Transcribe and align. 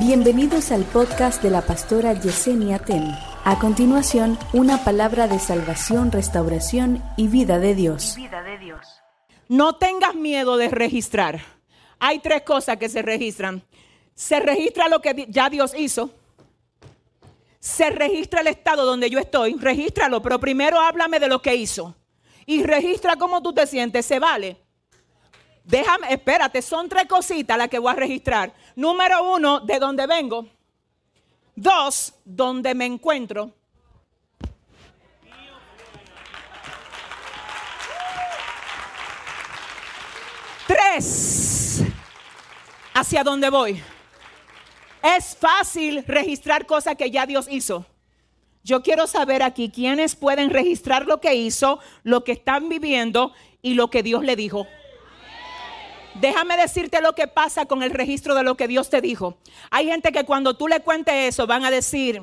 Bienvenidos 0.00 0.72
al 0.72 0.84
podcast 0.84 1.42
de 1.42 1.50
la 1.50 1.60
pastora 1.60 2.14
Yesenia 2.14 2.78
Ten. 2.78 3.04
A 3.44 3.58
continuación, 3.58 4.38
una 4.54 4.82
palabra 4.82 5.28
de 5.28 5.38
salvación, 5.38 6.10
restauración 6.10 7.04
y 7.18 7.28
vida 7.28 7.58
de 7.58 7.74
Dios. 7.74 8.14
Vida 8.16 8.42
de 8.42 8.56
Dios. 8.56 8.80
No 9.48 9.76
tengas 9.76 10.14
miedo 10.14 10.56
de 10.56 10.70
registrar. 10.70 11.42
Hay 11.98 12.20
tres 12.20 12.40
cosas 12.44 12.78
que 12.78 12.88
se 12.88 13.02
registran. 13.02 13.62
Se 14.14 14.40
registra 14.40 14.88
lo 14.88 15.02
que 15.02 15.26
ya 15.28 15.50
Dios 15.50 15.74
hizo. 15.76 16.14
Se 17.58 17.90
registra 17.90 18.40
el 18.40 18.46
estado 18.46 18.86
donde 18.86 19.10
yo 19.10 19.18
estoy. 19.18 19.52
Regístralo, 19.56 20.22
pero 20.22 20.40
primero 20.40 20.80
háblame 20.80 21.20
de 21.20 21.28
lo 21.28 21.42
que 21.42 21.56
hizo. 21.56 21.94
Y 22.46 22.62
registra 22.62 23.16
cómo 23.16 23.42
tú 23.42 23.52
te 23.52 23.66
sientes. 23.66 24.06
Se 24.06 24.18
vale. 24.18 24.56
Déjame, 25.70 26.12
espérate, 26.12 26.62
son 26.62 26.88
tres 26.88 27.06
cositas 27.06 27.56
las 27.56 27.68
que 27.68 27.78
voy 27.78 27.92
a 27.92 27.94
registrar. 27.94 28.52
Número 28.74 29.22
uno, 29.22 29.60
de 29.60 29.78
dónde 29.78 30.04
vengo. 30.04 30.48
Dos, 31.54 32.12
dónde 32.24 32.74
me 32.74 32.86
encuentro. 32.86 33.52
Tres, 40.66 41.82
hacia 42.92 43.22
dónde 43.22 43.48
voy. 43.48 43.80
Es 45.16 45.36
fácil 45.36 46.04
registrar 46.04 46.66
cosas 46.66 46.96
que 46.96 47.12
ya 47.12 47.26
Dios 47.26 47.46
hizo. 47.48 47.86
Yo 48.64 48.82
quiero 48.82 49.06
saber 49.06 49.44
aquí 49.44 49.70
quiénes 49.70 50.16
pueden 50.16 50.50
registrar 50.50 51.06
lo 51.06 51.20
que 51.20 51.34
hizo, 51.36 51.78
lo 52.02 52.24
que 52.24 52.32
están 52.32 52.68
viviendo 52.68 53.32
y 53.62 53.74
lo 53.74 53.88
que 53.88 54.02
Dios 54.02 54.24
le 54.24 54.34
dijo. 54.34 54.66
Déjame 56.20 56.56
decirte 56.58 57.00
lo 57.00 57.14
que 57.14 57.26
pasa 57.26 57.64
con 57.64 57.82
el 57.82 57.90
registro 57.92 58.34
de 58.34 58.42
lo 58.42 58.54
que 58.54 58.68
Dios 58.68 58.90
te 58.90 59.00
dijo. 59.00 59.38
Hay 59.70 59.86
gente 59.86 60.12
que 60.12 60.24
cuando 60.24 60.54
tú 60.54 60.68
le 60.68 60.80
cuentes 60.80 61.14
eso 61.14 61.46
van 61.46 61.64
a 61.64 61.70
decir, 61.70 62.22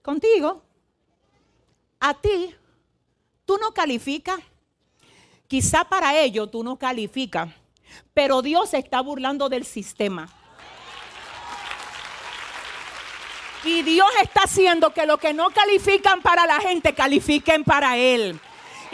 contigo, 0.00 0.62
a 1.98 2.14
ti, 2.14 2.54
tú 3.44 3.58
no 3.58 3.74
calificas. 3.74 4.38
Quizá 5.48 5.84
para 5.84 6.18
ello 6.18 6.46
tú 6.46 6.62
no 6.62 6.76
calificas, 6.76 7.48
pero 8.12 8.42
Dios 8.42 8.74
está 8.74 9.00
burlando 9.00 9.48
del 9.48 9.64
sistema. 9.64 10.28
Y 13.64 13.82
Dios 13.82 14.08
está 14.22 14.42
haciendo 14.44 14.92
que 14.92 15.06
lo 15.06 15.18
que 15.18 15.32
no 15.32 15.50
califican 15.50 16.22
para 16.22 16.46
la 16.46 16.60
gente 16.60 16.94
califiquen 16.94 17.64
para 17.64 17.96
Él. 17.96 18.38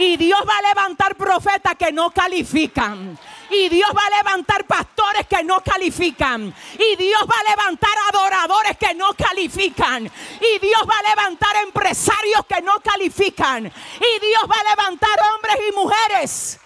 Y 0.00 0.16
Dios 0.16 0.40
va 0.48 0.56
a 0.56 0.62
levantar 0.62 1.14
profetas 1.14 1.74
que 1.76 1.92
no 1.92 2.10
califican. 2.10 3.18
Y 3.50 3.68
Dios 3.68 3.90
va 3.94 4.00
a 4.06 4.16
levantar 4.22 4.66
pastores 4.66 5.26
que 5.26 5.44
no 5.44 5.60
califican. 5.60 6.54
Y 6.78 6.96
Dios 6.96 7.22
va 7.30 7.34
a 7.38 7.50
levantar 7.50 7.90
adoradores 8.08 8.78
que 8.78 8.94
no 8.94 9.12
califican. 9.12 10.06
Y 10.06 10.58
Dios 10.58 10.82
va 10.88 10.94
a 10.96 11.10
levantar 11.10 11.50
empresarios 11.66 12.46
que 12.48 12.62
no 12.62 12.80
califican. 12.80 13.66
Y 13.66 14.26
Dios 14.26 14.42
va 14.50 14.56
a 14.58 14.74
levantar 14.74 15.20
hombres 15.34 15.56
y 15.68 15.76
mujeres. 15.76 16.60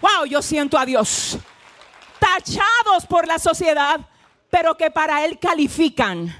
Wow, 0.00 0.24
yo 0.24 0.40
siento 0.40 0.78
a 0.78 0.86
Dios. 0.86 1.36
Tachados 2.18 3.04
por 3.06 3.26
la 3.26 3.38
sociedad, 3.38 4.00
pero 4.48 4.78
que 4.78 4.90
para 4.90 5.26
Él 5.26 5.38
califican. 5.38 6.34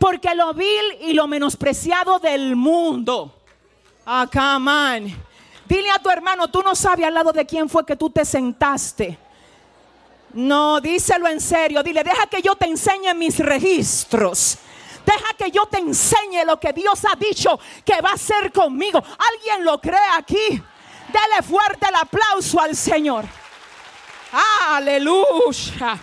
Porque 0.00 0.34
lo 0.34 0.54
vil 0.54 0.96
y 1.02 1.12
lo 1.12 1.28
menospreciado 1.28 2.18
del 2.18 2.56
mundo. 2.56 3.32
Ah, 4.04 4.26
man 4.58 5.27
Dile 5.68 5.90
a 5.90 5.98
tu 5.98 6.08
hermano, 6.08 6.48
tú 6.48 6.62
no 6.62 6.74
sabes 6.74 7.06
al 7.06 7.12
lado 7.12 7.30
de 7.30 7.44
quién 7.44 7.68
fue 7.68 7.84
que 7.84 7.94
tú 7.94 8.08
te 8.08 8.24
sentaste. 8.24 9.18
No, 10.32 10.80
díselo 10.80 11.28
en 11.28 11.40
serio. 11.40 11.82
Dile, 11.82 12.02
deja 12.02 12.26
que 12.26 12.40
yo 12.40 12.54
te 12.56 12.66
enseñe 12.66 13.14
mis 13.14 13.38
registros. 13.38 14.58
Deja 15.04 15.34
que 15.36 15.50
yo 15.50 15.66
te 15.66 15.78
enseñe 15.78 16.44
lo 16.46 16.58
que 16.58 16.72
Dios 16.72 17.02
ha 17.04 17.16
dicho 17.16 17.58
que 17.84 18.00
va 18.00 18.10
a 18.10 18.14
hacer 18.14 18.50
conmigo. 18.52 18.98
¿Alguien 18.98 19.64
lo 19.64 19.80
cree 19.80 19.98
aquí? 20.16 20.62
Dele 21.08 21.42
fuerte 21.46 21.86
el 21.88 21.94
aplauso 21.94 22.60
al 22.60 22.74
Señor. 22.74 23.24
Aleluya. 24.68 25.98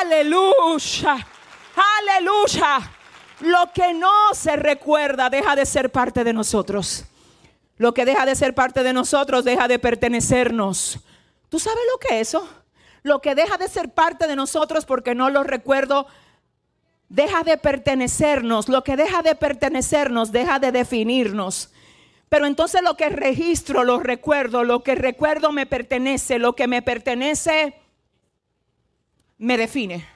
Aleluya. 0.00 1.26
Aleluya. 1.98 2.90
Lo 3.40 3.72
que 3.72 3.94
no 3.94 4.34
se 4.34 4.56
recuerda 4.56 5.30
deja 5.30 5.56
de 5.56 5.66
ser 5.66 5.90
parte 5.90 6.22
de 6.24 6.32
nosotros. 6.32 7.04
Lo 7.80 7.94
que 7.94 8.04
deja 8.04 8.26
de 8.26 8.34
ser 8.34 8.54
parte 8.54 8.82
de 8.82 8.92
nosotros 8.92 9.42
deja 9.42 9.66
de 9.66 9.78
pertenecernos. 9.78 11.00
¿Tú 11.48 11.58
sabes 11.58 11.80
lo 11.90 11.98
que 11.98 12.20
es 12.20 12.28
eso? 12.28 12.46
Lo 13.02 13.22
que 13.22 13.34
deja 13.34 13.56
de 13.56 13.68
ser 13.68 13.94
parte 13.94 14.26
de 14.26 14.36
nosotros 14.36 14.84
porque 14.84 15.14
no 15.14 15.30
lo 15.30 15.44
recuerdo, 15.44 16.06
deja 17.08 17.42
de 17.42 17.56
pertenecernos. 17.56 18.68
Lo 18.68 18.84
que 18.84 18.96
deja 18.96 19.22
de 19.22 19.34
pertenecernos 19.34 20.30
deja 20.30 20.58
de 20.58 20.72
definirnos. 20.72 21.70
Pero 22.28 22.44
entonces 22.44 22.82
lo 22.82 22.98
que 22.98 23.08
registro, 23.08 23.82
lo 23.82 23.98
recuerdo, 23.98 24.62
lo 24.62 24.82
que 24.82 24.94
recuerdo 24.94 25.50
me 25.50 25.64
pertenece, 25.64 26.38
lo 26.38 26.54
que 26.54 26.66
me 26.66 26.82
pertenece 26.82 27.76
me 29.38 29.56
define. 29.56 30.06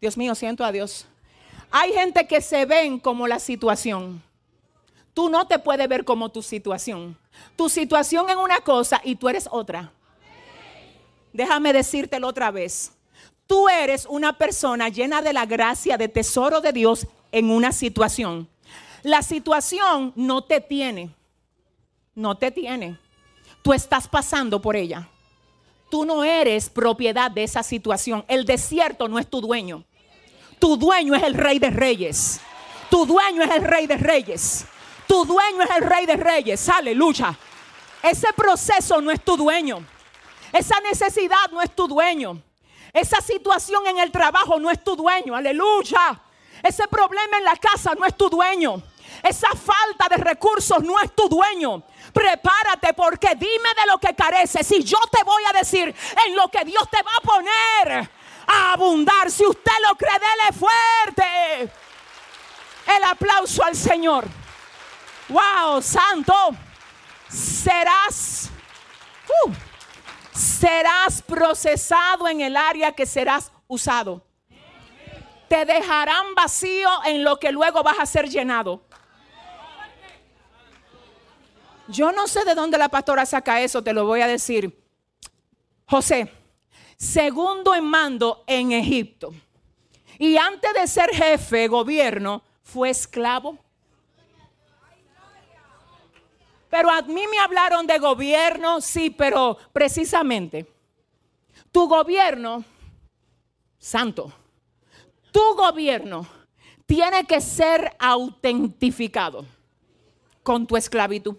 Dios 0.00 0.16
mío, 0.16 0.34
siento 0.34 0.64
a 0.64 0.72
Dios. 0.72 1.06
Hay 1.70 1.92
gente 1.92 2.26
que 2.26 2.40
se 2.40 2.66
ven 2.66 2.98
como 2.98 3.28
la 3.28 3.38
situación. 3.38 4.20
Tú 5.14 5.28
no 5.28 5.46
te 5.46 5.60
puedes 5.60 5.88
ver 5.88 6.04
como 6.04 6.28
tu 6.28 6.42
situación. 6.42 7.16
Tu 7.56 7.68
situación 7.68 8.28
es 8.28 8.36
una 8.36 8.60
cosa 8.60 9.00
y 9.04 9.14
tú 9.14 9.28
eres 9.28 9.48
otra. 9.50 9.92
Déjame 11.32 11.72
decírtelo 11.72 12.28
otra 12.28 12.50
vez. 12.50 12.92
Tú 13.46 13.68
eres 13.68 14.06
una 14.06 14.36
persona 14.36 14.88
llena 14.88 15.22
de 15.22 15.32
la 15.32 15.46
gracia, 15.46 15.96
de 15.96 16.08
tesoro 16.08 16.60
de 16.60 16.72
Dios 16.72 17.06
en 17.30 17.50
una 17.50 17.72
situación. 17.72 18.48
La 19.02 19.22
situación 19.22 20.12
no 20.16 20.42
te 20.42 20.60
tiene. 20.60 21.14
No 22.14 22.36
te 22.36 22.50
tiene. 22.50 22.98
Tú 23.62 23.72
estás 23.72 24.08
pasando 24.08 24.60
por 24.60 24.76
ella. 24.76 25.08
Tú 25.90 26.04
no 26.04 26.24
eres 26.24 26.70
propiedad 26.70 27.30
de 27.30 27.44
esa 27.44 27.62
situación. 27.62 28.24
El 28.26 28.44
desierto 28.44 29.06
no 29.06 29.18
es 29.18 29.28
tu 29.28 29.40
dueño. 29.40 29.84
Tu 30.58 30.76
dueño 30.76 31.14
es 31.14 31.22
el 31.22 31.34
rey 31.34 31.58
de 31.58 31.70
reyes. 31.70 32.40
Tu 32.90 33.06
dueño 33.06 33.42
es 33.42 33.50
el 33.50 33.62
rey 33.62 33.86
de 33.86 33.96
reyes. 33.96 34.66
Tu 35.06 35.24
dueño 35.24 35.62
es 35.62 35.70
el 35.70 35.82
rey 35.82 36.06
de 36.06 36.16
reyes. 36.16 36.68
Aleluya. 36.68 37.36
Ese 38.02 38.32
proceso 38.32 39.00
no 39.00 39.10
es 39.10 39.22
tu 39.22 39.36
dueño. 39.36 39.84
Esa 40.52 40.78
necesidad 40.80 41.50
no 41.50 41.60
es 41.60 41.74
tu 41.74 41.88
dueño. 41.88 42.40
Esa 42.92 43.20
situación 43.20 43.86
en 43.86 43.98
el 43.98 44.12
trabajo 44.12 44.58
no 44.60 44.70
es 44.70 44.82
tu 44.84 44.94
dueño. 44.94 45.34
Aleluya. 45.34 46.20
Ese 46.62 46.86
problema 46.88 47.38
en 47.38 47.44
la 47.44 47.56
casa 47.56 47.94
no 47.98 48.06
es 48.06 48.16
tu 48.16 48.28
dueño. 48.28 48.82
Esa 49.22 49.48
falta 49.48 50.08
de 50.08 50.16
recursos 50.22 50.82
no 50.82 50.98
es 51.00 51.14
tu 51.14 51.28
dueño. 51.28 51.82
Prepárate 52.12 52.94
porque 52.94 53.34
dime 53.34 53.68
de 53.76 53.86
lo 53.90 53.98
que 53.98 54.14
careces 54.14 54.70
y 54.72 54.82
yo 54.84 54.98
te 55.10 55.24
voy 55.24 55.42
a 55.50 55.58
decir 55.58 55.94
en 56.26 56.36
lo 56.36 56.48
que 56.48 56.64
Dios 56.64 56.88
te 56.90 57.02
va 57.02 57.10
a 57.16 57.20
poner 57.20 58.10
a 58.46 58.72
abundar. 58.72 59.30
Si 59.30 59.44
usted 59.44 59.72
lo 59.88 59.96
cree, 59.96 60.12
dele 60.12 60.58
fuerte 60.58 61.72
el 62.86 63.04
aplauso 63.04 63.64
al 63.64 63.74
Señor. 63.74 64.43
Wow, 65.28 65.80
santo. 65.80 66.34
Serás, 67.28 68.50
uh, 69.46 69.50
serás 70.32 71.22
procesado 71.22 72.28
en 72.28 72.40
el 72.40 72.56
área 72.56 72.92
que 72.92 73.06
serás 73.06 73.50
usado. 73.66 74.22
Te 75.48 75.64
dejarán 75.64 76.34
vacío 76.34 76.88
en 77.06 77.24
lo 77.24 77.38
que 77.38 77.52
luego 77.52 77.82
vas 77.82 77.98
a 77.98 78.06
ser 78.06 78.28
llenado. 78.28 78.82
Yo 81.88 82.12
no 82.12 82.26
sé 82.26 82.44
de 82.44 82.54
dónde 82.54 82.78
la 82.78 82.88
pastora 82.88 83.26
saca 83.26 83.60
eso, 83.60 83.82
te 83.82 83.92
lo 83.92 84.06
voy 84.06 84.20
a 84.20 84.26
decir. 84.26 84.82
José, 85.86 86.32
segundo 86.96 87.74
en 87.74 87.84
mando 87.84 88.42
en 88.46 88.72
Egipto. 88.72 89.34
Y 90.18 90.36
antes 90.36 90.72
de 90.72 90.86
ser 90.86 91.10
jefe, 91.10 91.68
gobierno, 91.68 92.42
fue 92.62 92.90
esclavo. 92.90 93.58
Pero 96.74 96.90
a 96.90 97.02
mí 97.02 97.24
me 97.30 97.38
hablaron 97.38 97.86
de 97.86 98.00
gobierno, 98.00 98.80
sí, 98.80 99.08
pero 99.08 99.56
precisamente 99.72 100.66
tu 101.70 101.86
gobierno, 101.86 102.64
santo, 103.78 104.32
tu 105.30 105.54
gobierno 105.54 106.26
tiene 106.84 107.26
que 107.26 107.40
ser 107.40 107.94
autentificado 107.96 109.46
con 110.42 110.66
tu 110.66 110.76
esclavitud. 110.76 111.36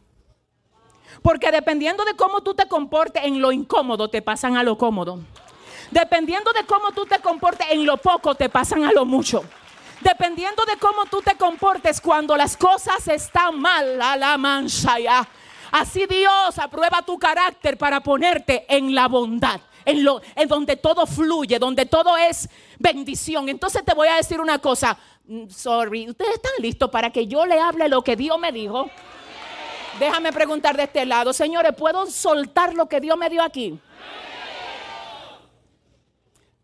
Porque 1.21 1.51
dependiendo 1.51 2.05
de 2.05 2.15
cómo 2.15 2.41
tú 2.41 2.53
te 2.53 2.69
comportes 2.69 3.25
en 3.25 3.41
lo 3.41 3.51
incómodo, 3.51 4.09
te 4.09 4.21
pasan 4.21 4.55
a 4.55 4.63
lo 4.63 4.77
cómodo. 4.77 5.19
Dependiendo 5.91 6.53
de 6.53 6.65
cómo 6.65 6.93
tú 6.93 7.05
te 7.05 7.19
comportes 7.19 7.67
en 7.71 7.85
lo 7.85 7.97
poco, 7.97 8.35
te 8.35 8.47
pasan 8.47 8.85
a 8.85 8.93
lo 8.93 9.03
mucho. 9.03 9.43
Dependiendo 10.05 10.63
de 10.65 10.77
cómo 10.77 11.07
tú 11.07 11.19
te 11.19 11.35
comportes 11.35 11.99
cuando 11.99 12.37
las 12.37 12.55
cosas 12.55 13.07
están 13.07 13.59
mal, 13.59 13.99
a 13.99 14.15
la 14.15 14.37
mancha 14.37 14.99
ya. 14.99 15.27
Así 15.71 16.05
Dios 16.05 16.59
aprueba 16.59 17.01
tu 17.01 17.17
carácter 17.17 17.75
para 17.75 18.01
ponerte 18.01 18.67
en 18.69 18.93
la 18.93 19.07
bondad, 19.07 19.59
en, 19.83 20.03
lo, 20.03 20.21
en 20.35 20.47
donde 20.47 20.75
todo 20.75 21.07
fluye, 21.07 21.57
donde 21.57 21.87
todo 21.87 22.15
es 22.17 22.47
bendición. 22.77 23.49
Entonces 23.49 23.83
te 23.83 23.95
voy 23.95 24.07
a 24.07 24.17
decir 24.17 24.39
una 24.39 24.59
cosa, 24.59 24.95
mm, 25.25 25.49
sorry, 25.49 26.07
¿ustedes 26.07 26.35
están 26.35 26.53
listos 26.59 26.91
para 26.91 27.09
que 27.09 27.25
yo 27.25 27.43
le 27.47 27.59
hable 27.59 27.89
lo 27.89 28.03
que 28.03 28.15
Dios 28.15 28.37
me 28.37 28.51
dijo? 28.51 28.87
Déjame 29.99 30.31
preguntar 30.31 30.77
de 30.77 30.83
este 30.83 31.03
lado, 31.07 31.33
señores, 31.33 31.73
¿puedo 31.75 32.05
soltar 32.05 32.75
lo 32.75 32.87
que 32.87 33.01
Dios 33.01 33.17
me 33.17 33.27
dio 33.27 33.41
aquí? 33.41 33.79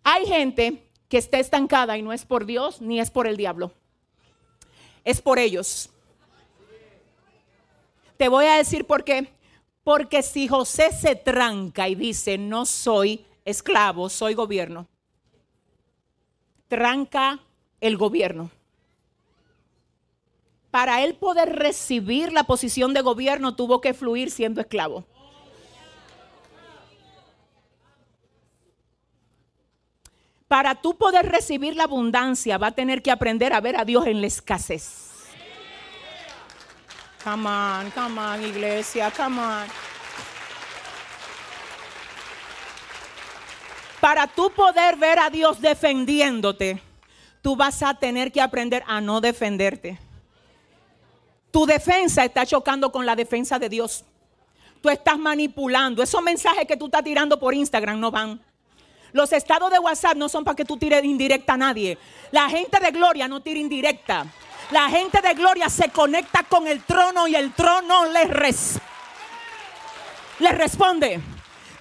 Hay 0.04 0.28
gente 0.28 0.91
que 1.12 1.18
está 1.18 1.40
estancada 1.40 1.98
y 1.98 2.02
no 2.02 2.14
es 2.14 2.24
por 2.24 2.46
Dios 2.46 2.82
ni 2.82 3.02
es 3.02 3.12
por 3.12 3.28
el 3.28 3.36
diablo. 3.36 3.74
Es 5.04 5.22
por 5.22 5.40
ellos. 5.40 5.90
Te 8.16 8.30
voy 8.30 8.46
a 8.46 8.56
decir 8.56 8.86
por 8.86 9.04
qué. 9.04 9.30
Porque 9.84 10.24
si 10.24 10.48
José 10.48 10.94
se 10.94 11.18
tranca 11.18 11.90
y 11.90 11.96
dice, 11.96 12.38
no 12.38 12.66
soy 12.66 13.26
esclavo, 13.44 14.08
soy 14.08 14.36
gobierno, 14.36 14.88
tranca 16.70 17.42
el 17.82 17.98
gobierno. 17.98 18.50
Para 20.70 21.04
él 21.04 21.16
poder 21.16 21.58
recibir 21.58 22.32
la 22.32 22.46
posición 22.46 22.94
de 22.94 23.02
gobierno 23.02 23.56
tuvo 23.56 23.82
que 23.82 23.94
fluir 23.94 24.32
siendo 24.32 24.62
esclavo. 24.62 25.04
Para 30.52 30.76
tú 30.76 30.98
poder 30.98 31.32
recibir 31.32 31.78
la 31.78 31.86
abundancia 31.86 32.58
va 32.58 32.68
a 32.68 32.72
tener 32.72 33.02
que 33.02 33.10
aprender 33.10 33.54
a 33.54 33.62
ver 33.62 33.78
a 33.78 33.86
Dios 33.86 34.06
en 34.06 34.20
la 34.20 34.28
escasez. 34.28 35.30
Come 37.24 37.48
on, 37.48 37.90
come 37.92 38.20
on, 38.20 38.44
iglesia, 38.44 39.10
come 39.16 39.40
on. 39.40 39.66
Para 44.02 44.28
tú 44.28 44.52
poder 44.52 44.98
ver 44.98 45.20
a 45.20 45.30
Dios 45.30 45.62
defendiéndote, 45.62 46.84
tú 47.42 47.56
vas 47.56 47.82
a 47.82 47.94
tener 47.94 48.30
que 48.30 48.42
aprender 48.42 48.84
a 48.88 49.00
no 49.00 49.22
defenderte. 49.22 50.00
Tu 51.50 51.66
defensa 51.66 52.26
está 52.26 52.46
chocando 52.46 52.92
con 52.92 53.06
la 53.06 53.16
defensa 53.16 53.58
de 53.58 53.70
Dios. 53.70 54.04
Tú 54.82 54.90
estás 54.90 55.18
manipulando. 55.18 56.04
Esos 56.04 56.22
mensajes 56.22 56.68
que 56.68 56.76
tú 56.76 56.88
estás 56.88 57.06
tirando 57.06 57.40
por 57.40 57.54
Instagram 57.54 58.02
no 58.02 58.12
van. 58.12 58.51
Los 59.14 59.32
estados 59.34 59.70
de 59.72 59.80
WhatsApp 59.80 60.16
no 60.16 60.30
son 60.30 60.44
para 60.44 60.56
que 60.56 60.66
tú 60.66 60.78
tires 60.78 61.04
indirecta 61.04 61.54
a 61.54 61.58
nadie. 61.58 61.98
La 62.32 62.50
gente 62.50 62.80
de 62.80 62.92
gloria 62.92 63.28
no 63.28 63.42
tira 63.42 63.60
indirecta. 63.60 64.26
La 64.72 64.90
gente 64.90 65.22
de 65.22 65.34
gloria 65.34 65.70
se 65.70 65.90
conecta 65.90 66.44
con 66.44 66.68
el 66.68 66.84
trono 66.84 67.28
y 67.28 67.36
el 67.36 67.54
trono 67.54 68.06
le, 68.06 68.26
le 70.40 70.52
responde. 70.54 71.20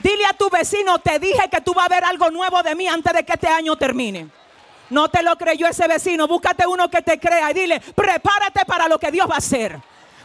Dile 0.01 0.27
a 0.27 0.33
tu 0.33 0.51
vecino, 0.51 0.99
te 0.99 1.19
dije 1.19 1.49
que 1.51 1.61
tú 1.61 1.75
vas 1.75 1.87
a 1.87 1.89
ver 1.89 2.05
algo 2.05 2.31
nuevo 2.31 2.63
de 2.63 2.75
mí 2.75 2.89
antes 2.89 3.13
de 3.13 3.25
que 3.25 3.35
este 3.35 3.49
año 3.49 3.77
termine. 3.77 4.29
No 4.89 5.09
te 5.09 5.23
lo 5.23 5.37
creyó 5.37 5.69
ese 5.69 5.87
vecino. 5.87 6.27
Búscate 6.27 6.67
uno 6.67 6.91
que 6.91 7.03
te 7.03 7.21
crea 7.21 7.51
y 7.51 7.55
dile, 7.55 7.81
prepárate 7.81 8.65
para 8.67 8.89
lo 8.89 8.99
que 8.99 9.13
Dios 9.13 9.29
va 9.31 9.37
a 9.37 9.39
hacer. 9.39 9.79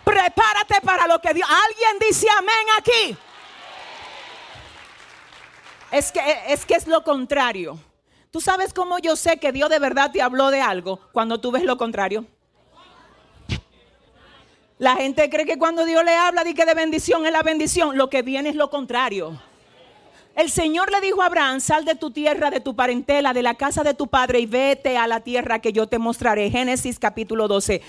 Prepárate 0.04 0.82
para 0.82 1.08
lo 1.08 1.20
que 1.20 1.34
Dios... 1.34 1.48
Alguien 1.50 2.00
dice 2.00 2.28
amén 2.38 2.66
aquí. 2.80 3.18
Es 5.96 6.12
que, 6.12 6.76
es 6.76 6.88
lo 6.88 7.06
contrario. 7.06 7.80
¿Tú 8.30 8.42
sabes 8.42 8.74
cómo 8.74 9.00
yo 9.00 9.16
sé 9.16 9.38
que 9.38 9.54
Dios 9.54 9.70
de 9.70 9.80
verdad 9.80 10.12
te 10.12 10.22
habló 10.22 10.52
de 10.52 10.60
algo 10.60 11.00
cuando 11.14 11.40
tú 11.40 11.52
ves 11.52 11.64
lo 11.64 11.78
contrario? 11.78 12.26
La 14.78 14.98
gente 14.98 15.30
cree 15.30 15.46
que 15.46 15.58
cuando 15.58 15.86
Dios 15.86 16.04
le 16.04 16.14
habla 16.14 16.44
de 16.44 16.54
que 16.54 16.66
de 16.66 16.74
bendición 16.74 17.26
es 17.26 17.32
la 17.32 17.44
bendición, 17.44 17.98
lo 17.98 18.10
que 18.10 18.24
viene 18.24 18.50
es 18.50 18.56
lo 18.56 18.70
contrario. 18.70 19.40
El 20.36 20.52
Señor 20.52 20.92
le 20.92 21.00
dijo 21.00 21.22
a 21.22 21.28
Abraham, 21.28 21.62
sal 21.62 21.86
de 21.86 21.96
tu 21.96 22.12
tierra, 22.12 22.52
de 22.52 22.60
tu 22.60 22.76
parentela, 22.76 23.32
de 23.32 23.42
la 23.42 23.56
casa 23.56 23.82
de 23.82 23.94
tu 23.94 24.08
padre 24.08 24.40
y 24.40 24.48
vete 24.48 24.98
a 24.98 25.08
la 25.08 25.22
tierra 25.22 25.60
que 25.60 25.72
yo 25.72 25.88
te 25.88 25.98
mostraré. 25.98 26.52
Génesis 26.52 27.00
capítulo 27.00 27.48
12. 27.48 27.82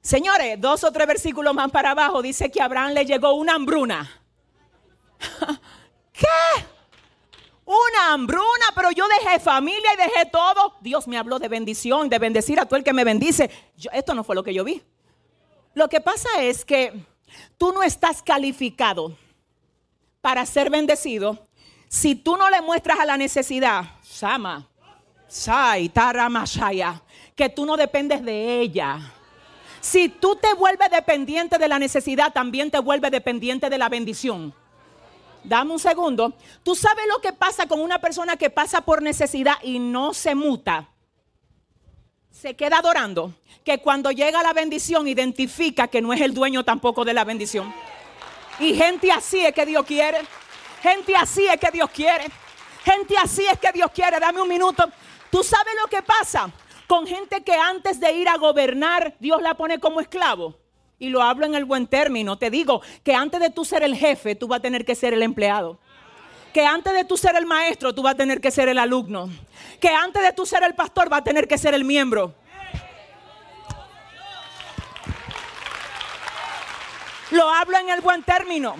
Señores, 0.00 0.58
dos 0.58 0.82
o 0.82 0.90
tres 0.92 1.06
versículos 1.06 1.52
más 1.52 1.70
para 1.70 1.90
abajo 1.90 2.22
dice 2.22 2.50
que 2.50 2.62
a 2.62 2.64
Abraham 2.64 2.94
le 2.94 3.04
llegó 3.04 3.34
una 3.34 3.52
hambruna. 3.52 4.10
¿Qué? 6.14 6.26
Una 7.70 8.12
hambruna, 8.12 8.66
pero 8.74 8.90
yo 8.90 9.04
dejé 9.06 9.38
familia 9.38 9.94
y 9.94 9.96
dejé 9.96 10.26
todo. 10.26 10.74
Dios 10.80 11.06
me 11.06 11.16
habló 11.16 11.38
de 11.38 11.46
bendición, 11.46 12.08
de 12.08 12.18
bendecir 12.18 12.58
a 12.58 12.66
todo 12.66 12.76
el 12.76 12.82
que 12.82 12.92
me 12.92 13.04
bendice. 13.04 13.48
esto 13.92 14.12
no 14.12 14.24
fue 14.24 14.34
lo 14.34 14.42
que 14.42 14.52
yo 14.52 14.64
vi. 14.64 14.82
Lo 15.74 15.88
que 15.88 16.00
pasa 16.00 16.28
es 16.40 16.64
que 16.64 16.92
tú 17.56 17.72
no 17.72 17.84
estás 17.84 18.22
calificado 18.24 19.16
para 20.20 20.44
ser 20.46 20.68
bendecido 20.68 21.46
si 21.88 22.16
tú 22.16 22.36
no 22.36 22.50
le 22.50 22.60
muestras 22.60 22.98
a 22.98 23.04
la 23.04 23.16
necesidad, 23.16 23.84
Sama, 24.02 24.68
Sai, 25.28 25.90
Taramashaya, 25.90 27.00
que 27.36 27.50
tú 27.50 27.64
no 27.66 27.76
dependes 27.76 28.24
de 28.24 28.62
ella. 28.62 29.12
Si 29.80 30.08
tú 30.08 30.34
te 30.34 30.54
vuelves 30.54 30.90
dependiente 30.90 31.56
de 31.56 31.68
la 31.68 31.78
necesidad, 31.78 32.32
también 32.32 32.68
te 32.72 32.80
vuelves 32.80 33.12
dependiente 33.12 33.70
de 33.70 33.78
la 33.78 33.88
bendición. 33.88 34.52
Dame 35.44 35.72
un 35.72 35.78
segundo. 35.78 36.34
Tú 36.62 36.74
sabes 36.74 37.04
lo 37.08 37.20
que 37.20 37.32
pasa 37.32 37.66
con 37.66 37.80
una 37.80 37.98
persona 37.98 38.36
que 38.36 38.50
pasa 38.50 38.82
por 38.82 39.02
necesidad 39.02 39.54
y 39.62 39.78
no 39.78 40.14
se 40.14 40.34
muta. 40.34 40.88
Se 42.30 42.54
queda 42.54 42.78
adorando 42.78 43.34
que 43.64 43.78
cuando 43.78 44.10
llega 44.10 44.42
la 44.42 44.52
bendición 44.52 45.08
identifica 45.08 45.88
que 45.88 46.00
no 46.00 46.12
es 46.12 46.20
el 46.20 46.34
dueño 46.34 46.64
tampoco 46.64 47.04
de 47.04 47.14
la 47.14 47.24
bendición. 47.24 47.72
Y 48.58 48.74
gente 48.74 49.10
así 49.10 49.44
es 49.44 49.54
que 49.54 49.66
Dios 49.66 49.84
quiere. 49.86 50.18
Gente 50.82 51.16
así 51.16 51.46
es 51.46 51.58
que 51.58 51.70
Dios 51.70 51.90
quiere. 51.90 52.26
Gente 52.84 53.14
así 53.16 53.44
es 53.44 53.58
que 53.58 53.72
Dios 53.72 53.90
quiere. 53.92 54.20
Dame 54.20 54.40
un 54.40 54.48
minuto. 54.48 54.88
¿Tú 55.30 55.42
sabes 55.42 55.74
lo 55.80 55.88
que 55.88 56.02
pasa 56.02 56.50
con 56.86 57.06
gente 57.06 57.42
que 57.42 57.54
antes 57.54 58.00
de 58.00 58.12
ir 58.12 58.28
a 58.28 58.36
gobernar 58.36 59.14
Dios 59.18 59.40
la 59.40 59.54
pone 59.54 59.78
como 59.78 60.00
esclavo? 60.00 60.59
Y 61.00 61.08
lo 61.08 61.22
hablo 61.22 61.46
en 61.46 61.56
el 61.56 61.64
buen 61.64 61.88
término. 61.88 62.38
Te 62.38 62.50
digo 62.50 62.82
que 63.02 63.14
antes 63.14 63.40
de 63.40 63.50
tú 63.50 63.64
ser 63.64 63.82
el 63.82 63.96
jefe, 63.96 64.36
tú 64.36 64.46
vas 64.46 64.60
a 64.60 64.62
tener 64.62 64.84
que 64.84 64.94
ser 64.94 65.14
el 65.14 65.24
empleado 65.24 65.80
que 66.52 66.64
antes 66.64 66.92
de 66.92 67.04
tú 67.04 67.16
ser 67.16 67.36
el 67.36 67.46
maestro, 67.46 67.94
tú 67.94 68.02
vas 68.02 68.14
a 68.14 68.16
tener 68.16 68.40
que 68.40 68.50
ser 68.50 68.68
el 68.68 68.78
alumno. 68.78 69.30
Que 69.80 69.88
antes 69.88 70.22
de 70.22 70.32
tú 70.32 70.44
ser 70.44 70.62
el 70.62 70.74
pastor, 70.74 71.12
va 71.12 71.18
a 71.18 71.24
tener 71.24 71.46
que 71.46 71.58
ser 71.58 71.74
el 71.74 71.84
miembro. 71.84 72.34
Lo 77.30 77.48
hablo 77.48 77.78
en 77.78 77.90
el 77.90 78.00
buen 78.00 78.22
término. 78.24 78.74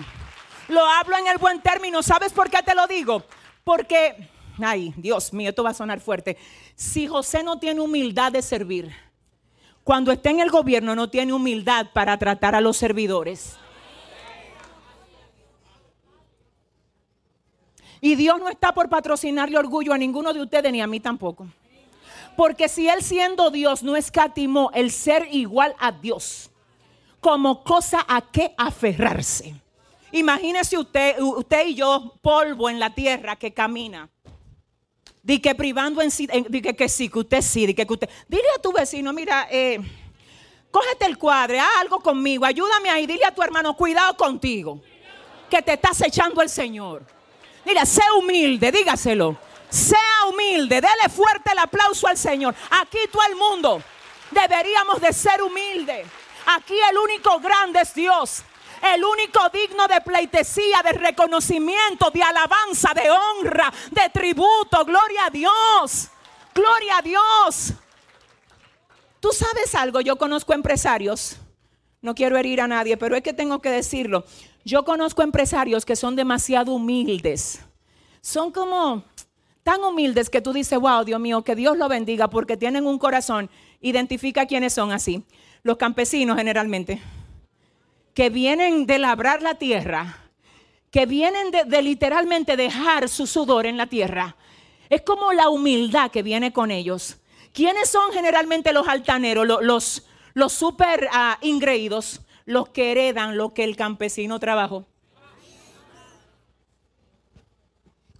Lo 0.67 0.85
hablo 0.85 1.17
en 1.17 1.27
el 1.27 1.37
buen 1.37 1.61
término. 1.61 2.03
¿Sabes 2.03 2.33
por 2.33 2.49
qué 2.49 2.61
te 2.61 2.75
lo 2.75 2.85
digo? 2.87 3.23
Porque, 3.63 4.29
ay, 4.61 4.93
Dios 4.97 5.31
mío, 5.31 5.49
esto 5.49 5.63
va 5.63 5.69
a 5.69 5.73
sonar 5.73 6.01
fuerte. 6.01 6.37
Si 6.75 7.07
José 7.07 7.43
no 7.43 7.59
tiene 7.59 7.79
humildad 7.79 8.33
de 8.33 8.41
servir, 8.41 8.93
cuando 9.83 10.11
está 10.11 10.29
en 10.29 10.39
el 10.39 10.49
gobierno 10.49 10.95
no 10.95 11.09
tiene 11.09 11.33
humildad 11.33 11.87
para 11.93 12.17
tratar 12.17 12.55
a 12.55 12.61
los 12.61 12.77
servidores. 12.77 13.57
Y 17.99 18.15
Dios 18.15 18.39
no 18.39 18.49
está 18.49 18.73
por 18.73 18.89
patrocinarle 18.89 19.57
orgullo 19.57 19.93
a 19.93 19.97
ninguno 19.97 20.33
de 20.33 20.41
ustedes 20.41 20.71
ni 20.71 20.81
a 20.81 20.87
mí 20.87 20.99
tampoco. 20.99 21.47
Porque 22.35 22.67
si 22.67 22.89
Él 22.89 23.03
siendo 23.03 23.51
Dios 23.51 23.83
no 23.83 23.95
escatimó 23.95 24.71
el 24.73 24.91
ser 24.91 25.27
igual 25.31 25.75
a 25.79 25.91
Dios 25.91 26.49
como 27.19 27.63
cosa 27.63 28.03
a 28.07 28.21
que 28.21 28.53
aferrarse. 28.57 29.53
Imagínese 30.11 30.77
usted, 30.77 31.21
usted 31.21 31.67
y 31.67 31.75
yo, 31.75 32.15
polvo 32.21 32.69
en 32.69 32.79
la 32.79 32.93
tierra 32.93 33.35
que 33.35 33.53
camina. 33.53 34.09
Di 35.23 35.39
que 35.39 35.53
privando 35.53 36.01
en 36.01 36.09
sí, 36.09 36.27
di 36.49 36.61
que, 36.61 36.89
sí, 36.89 37.07
que 37.07 37.19
usted 37.19 37.41
sí, 37.41 37.67
di 37.67 37.73
que, 37.75 37.85
usted. 37.87 38.09
Dile 38.27 38.47
a 38.57 38.61
tu 38.61 38.71
vecino, 38.73 39.13
mira, 39.13 39.47
eh, 39.51 39.79
cógete 40.71 41.05
el 41.05 41.17
cuadre, 41.17 41.59
haz 41.59 41.69
algo 41.79 41.99
conmigo, 41.99 42.43
ayúdame 42.43 42.89
ahí, 42.89 43.05
dile 43.05 43.25
a 43.25 43.33
tu 43.33 43.43
hermano, 43.43 43.75
cuidado 43.75 44.17
contigo, 44.17 44.81
que 45.49 45.61
te 45.61 45.73
estás 45.73 46.01
echando 46.01 46.41
el 46.41 46.49
Señor. 46.49 47.03
Mira, 47.65 47.85
sé 47.85 48.01
humilde, 48.17 48.71
dígaselo. 48.71 49.37
Sea 49.69 50.25
humilde, 50.29 50.81
dele 50.81 51.07
fuerte 51.09 51.51
el 51.51 51.59
aplauso 51.59 52.07
al 52.07 52.17
Señor. 52.17 52.53
Aquí 52.71 52.97
todo 53.11 53.21
el 53.29 53.35
mundo 53.35 53.81
deberíamos 54.31 54.99
de 54.99 55.13
ser 55.13 55.41
humildes. 55.41 56.05
Aquí 56.45 56.73
el 56.89 56.97
único 56.97 57.39
grande 57.39 57.79
es 57.81 57.93
Dios. 57.93 58.43
El 58.93 59.03
único 59.03 59.39
digno 59.53 59.87
de 59.87 60.01
pleitesía, 60.01 60.81
de 60.83 60.93
reconocimiento, 60.93 62.09
de 62.11 62.23
alabanza, 62.23 62.93
de 62.93 63.09
honra, 63.09 63.71
de 63.91 64.09
tributo. 64.09 64.83
Gloria 64.85 65.27
a 65.27 65.29
Dios. 65.29 66.09
Gloria 66.53 66.97
a 66.97 67.01
Dios. 67.01 67.73
Tú 69.19 69.29
sabes 69.31 69.75
algo, 69.75 70.01
yo 70.01 70.15
conozco 70.17 70.53
empresarios. 70.53 71.37
No 72.01 72.15
quiero 72.15 72.37
herir 72.37 72.61
a 72.61 72.67
nadie, 72.67 72.97
pero 72.97 73.15
es 73.15 73.21
que 73.21 73.33
tengo 73.33 73.61
que 73.61 73.69
decirlo. 73.69 74.25
Yo 74.65 74.83
conozco 74.83 75.21
empresarios 75.21 75.85
que 75.85 75.95
son 75.95 76.15
demasiado 76.15 76.73
humildes. 76.73 77.59
Son 78.21 78.51
como 78.51 79.03
tan 79.63 79.83
humildes 79.83 80.29
que 80.29 80.41
tú 80.41 80.53
dices, 80.53 80.79
wow, 80.79 81.03
Dios 81.03 81.19
mío, 81.19 81.43
que 81.43 81.55
Dios 81.55 81.77
lo 81.77 81.87
bendiga 81.87 82.29
porque 82.29 82.57
tienen 82.57 82.87
un 82.87 82.97
corazón. 82.97 83.49
Identifica 83.79 84.47
quiénes 84.47 84.73
son 84.73 84.91
así 84.91 85.23
los 85.63 85.77
campesinos 85.77 86.37
generalmente, 86.37 87.01
que 88.13 88.29
vienen 88.29 88.85
de 88.85 88.99
labrar 88.99 89.41
la 89.41 89.55
tierra, 89.55 90.17
que 90.89 91.05
vienen 91.05 91.51
de, 91.51 91.81
literalmente 91.81 92.57
dejar 92.57 93.07
su 93.07 93.25
sudor 93.25 93.65
en 93.65 93.77
la 93.77 93.87
tierra. 93.87 94.35
Es 94.89 95.01
como 95.01 95.31
la 95.31 95.49
humildad 95.49 96.11
que 96.11 96.21
viene 96.21 96.51
con 96.51 96.69
ellos. 96.69 97.17
¿Quiénes 97.53 97.89
son 97.89 98.11
generalmente 98.11 98.73
los 98.73 98.87
altaneros, 98.87 99.47
los, 99.47 100.03
los, 100.33 100.53
super 100.53 101.07
ah, 101.11 101.37
ingreídos, 101.41 102.21
los 102.45 102.69
que 102.69 102.91
heredan 102.91 103.37
lo 103.37 103.53
que 103.53 103.63
el 103.63 103.75
campesino 103.77 104.39
trabajó? 104.39 104.85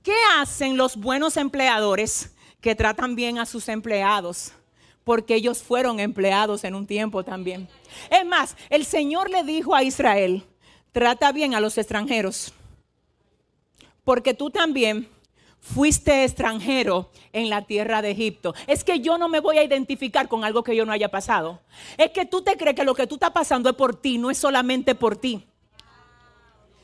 ¿Qué 0.04 0.16
hacen 0.38 0.78
los 0.78 0.96
buenos 0.96 1.38
empleadores 1.38 2.34
que 2.60 2.74
tratan 2.76 3.16
bien 3.16 3.38
a 3.38 3.46
sus 3.46 3.68
empleados? 3.68 4.54
Porque 5.04 5.36
ellos 5.36 5.62
fueron 5.64 6.00
empleados 6.00 6.64
en 6.64 6.76
un 6.76 6.86
tiempo 6.86 7.24
también. 7.24 7.68
Es 8.10 8.26
más, 8.26 8.56
el 8.70 8.86
Señor 8.86 9.30
le 9.30 9.44
dijo 9.44 9.76
a 9.76 9.84
Israel, 9.84 10.44
trata 10.92 11.32
bien 11.32 11.56
a 11.56 11.60
los 11.60 11.78
extranjeros. 11.78 12.54
Porque 14.04 14.34
tú 14.34 14.50
también 14.50 15.08
fuiste 15.60 16.24
extranjero 16.24 17.12
en 17.34 17.50
la 17.50 17.64
tierra 17.64 18.02
de 18.02 18.12
Egipto. 18.12 18.54
Es 18.68 18.84
que 18.84 19.00
yo 19.00 19.18
no 19.18 19.30
me 19.30 19.40
voy 19.40 19.58
a 19.58 19.64
identificar 19.64 20.28
con 20.28 20.44
algo 20.44 20.64
que 20.64 20.76
yo 20.76 20.86
no 20.86 20.92
haya 20.92 21.10
pasado. 21.10 21.62
Es 21.98 22.12
que 22.12 22.26
tú 22.26 22.42
te 22.42 22.58
crees 22.58 22.76
que 22.76 22.84
lo 22.84 22.96
que 22.96 23.08
tú 23.08 23.16
estás 23.16 23.32
pasando 23.32 23.70
es 23.70 23.76
por 23.76 23.96
ti, 23.96 24.18
no 24.18 24.32
es 24.32 24.38
solamente 24.38 24.96
por 24.96 25.16
ti 25.16 25.46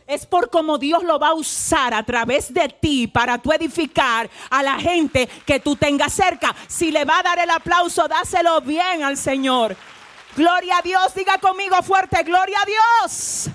es 0.07 0.25
por 0.25 0.49
cómo 0.49 0.77
Dios 0.77 1.03
lo 1.03 1.19
va 1.19 1.29
a 1.29 1.33
usar 1.33 1.93
a 1.93 2.03
través 2.03 2.53
de 2.53 2.69
ti 2.69 3.07
para 3.07 3.37
tu 3.37 3.51
edificar 3.51 4.29
a 4.49 4.63
la 4.63 4.79
gente 4.79 5.27
que 5.45 5.59
tú 5.59 5.75
tengas 5.75 6.13
cerca. 6.13 6.55
Si 6.67 6.91
le 6.91 7.03
va 7.05 7.19
a 7.19 7.23
dar 7.23 7.39
el 7.39 7.49
aplauso, 7.49 8.07
dáselo 8.07 8.61
bien 8.61 9.03
al 9.03 9.17
Señor. 9.17 9.75
Gloria 10.35 10.77
a 10.77 10.81
Dios, 10.81 11.13
diga 11.13 11.37
conmigo 11.39 11.75
fuerte, 11.83 12.23
gloria 12.23 12.57
a 12.61 12.65
Dios. 13.03 13.49